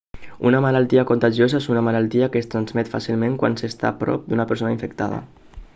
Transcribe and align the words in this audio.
una 0.51 0.61
malaltia 0.65 1.03
contagiosa 1.09 1.59
és 1.63 1.67
una 1.73 1.83
malaltia 1.89 2.31
que 2.35 2.41
es 2.43 2.49
transmet 2.55 2.91
fàcilment 2.95 3.37
quan 3.45 3.61
s'està 3.63 3.91
a 3.91 3.95
prop 4.03 4.29
d'una 4.33 4.49
persona 4.53 4.75
infectada 4.79 5.25